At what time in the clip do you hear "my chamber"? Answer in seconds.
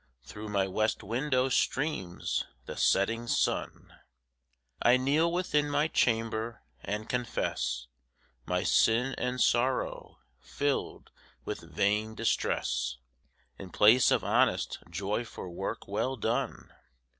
5.69-6.63